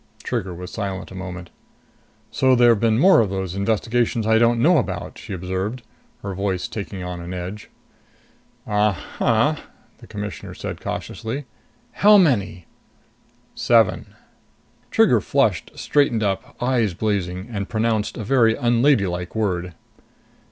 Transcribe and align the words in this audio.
Trigger 0.23 0.51
was 0.55 0.71
silent 0.71 1.11
a 1.11 1.15
moment. 1.15 1.51
"So 2.31 2.55
there've 2.55 2.79
been 2.79 2.97
more 2.97 3.19
of 3.19 3.29
those 3.29 3.53
investigations 3.53 4.25
I 4.25 4.39
don't 4.39 4.59
know 4.59 4.79
about!" 4.79 5.19
she 5.19 5.31
observed, 5.31 5.83
her 6.23 6.33
voice 6.33 6.67
taking 6.67 7.03
on 7.03 7.21
an 7.21 7.35
edge. 7.35 7.69
"Uh 8.65 8.93
huh," 8.93 9.57
the 9.99 10.07
Commissioner 10.07 10.55
said 10.55 10.81
cautiously. 10.81 11.45
"How 11.91 12.17
many?" 12.17 12.65
"Seven." 13.53 14.15
Trigger 14.89 15.21
flushed, 15.21 15.69
straightened 15.75 16.23
up, 16.23 16.55
eyes 16.59 16.95
blazing, 16.95 17.47
and 17.51 17.69
pronounced 17.69 18.17
a 18.17 18.23
very 18.23 18.55
unladylike 18.55 19.35
word. 19.35 19.75